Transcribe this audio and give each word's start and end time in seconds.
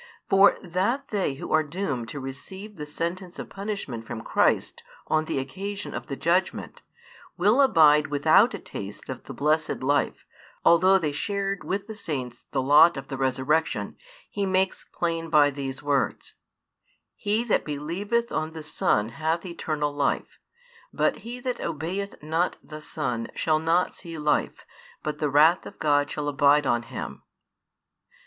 For 0.27 0.57
that 0.63 1.09
they 1.09 1.35
who 1.35 1.51
are 1.53 1.61
doomed 1.61 2.09
to 2.09 2.19
receive 2.19 2.75
the 2.75 2.87
sentence 2.87 3.37
of 3.37 3.49
punishment 3.51 4.07
from 4.07 4.21
Christ 4.23 4.81
on 5.05 5.25
the 5.25 5.37
occasion 5.37 5.93
of 5.93 6.07
the 6.07 6.15
judgment, 6.15 6.81
will 7.37 7.61
abide 7.61 8.07
without 8.07 8.55
a 8.55 8.59
taste 8.59 9.09
of 9.09 9.25
the 9.25 9.33
blessed 9.35 9.83
life, 9.83 10.25
although 10.65 10.97
they 10.97 11.11
shared 11.11 11.63
with 11.63 11.85
the 11.85 11.93
Saints 11.93 12.45
the 12.49 12.63
lot 12.63 12.97
of 12.97 13.11
resurrection, 13.11 13.95
He 14.27 14.43
makes 14.47 14.85
plain 14.91 15.29
by 15.29 15.51
these 15.51 15.83
words: 15.83 16.33
He 17.15 17.43
that 17.43 17.63
believeth 17.63 18.31
on 18.31 18.53
the 18.53 18.63
Son 18.63 19.09
hath 19.09 19.45
eternal 19.45 19.93
life, 19.93 20.39
but 20.91 21.17
he 21.17 21.39
that 21.41 21.59
obeyeth 21.61 22.23
not 22.23 22.57
the 22.63 22.81
Son 22.81 23.27
shall 23.35 23.59
not 23.59 23.93
see 23.93 24.17
life, 24.17 24.65
but 25.03 25.19
the 25.19 25.29
wrath 25.29 25.67
of 25.67 25.77
God 25.77 26.09
shall 26.09 26.27
abide 26.27 26.65
on 26.65 26.81
Him. 26.89 27.21